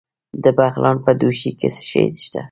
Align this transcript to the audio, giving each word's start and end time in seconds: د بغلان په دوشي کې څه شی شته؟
د 0.43 0.45
بغلان 0.57 0.97
په 1.05 1.11
دوشي 1.19 1.51
کې 1.59 1.67
څه 1.75 1.81
شی 1.89 2.03
شته؟ 2.23 2.39